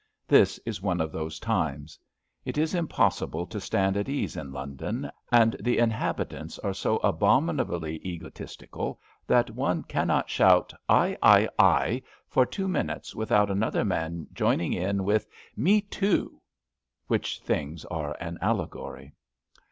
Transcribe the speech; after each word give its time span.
This 0.27 0.57
is 0.65 0.81
one 0.81 0.99
of 0.99 1.11
those 1.11 1.39
times. 1.39 1.99
It 2.43 2.57
is 2.57 2.73
impossible 2.73 3.45
to 3.45 3.59
stand 3.61 3.95
at 3.95 4.09
ease 4.09 4.35
in 4.35 4.51
London, 4.51 5.11
and 5.31 5.55
the 5.59 5.77
inhabitants 5.77 6.57
are 6.57 6.73
so 6.73 6.97
abominably 7.03 8.01
egotistical 8.03 8.99
that 9.27 9.51
one 9.51 9.83
cannot 9.83 10.27
shout 10.27 10.73
*'I, 10.89 11.19
I, 11.21 11.49
I 11.59 12.01
'* 12.15 12.27
for 12.31 12.47
two 12.47 12.67
minutes 12.67 13.13
with 13.13 13.31
out 13.31 13.51
another 13.51 13.85
man 13.85 14.25
joining 14.33 14.73
in 14.73 15.03
with 15.03 15.27
Me, 15.55 15.81
too!'' 15.81 16.41
li^ich 17.07 17.37
things 17.41 17.85
are 17.85 18.17
an 18.19 18.39
allegory. 18.41 19.13